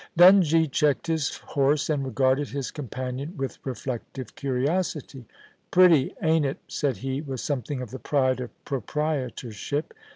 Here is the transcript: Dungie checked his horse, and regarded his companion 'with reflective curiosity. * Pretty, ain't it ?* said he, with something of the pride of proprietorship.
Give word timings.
Dungie 0.17 0.71
checked 0.71 1.05
his 1.05 1.29
horse, 1.37 1.87
and 1.87 2.03
regarded 2.03 2.49
his 2.49 2.71
companion 2.71 3.37
'with 3.37 3.59
reflective 3.63 4.33
curiosity. 4.33 5.25
* 5.49 5.57
Pretty, 5.69 6.15
ain't 6.23 6.43
it 6.47 6.57
?* 6.47 6.57
said 6.67 6.97
he, 7.05 7.21
with 7.21 7.39
something 7.39 7.83
of 7.83 7.91
the 7.91 7.99
pride 7.99 8.39
of 8.39 8.49
proprietorship. 8.65 9.93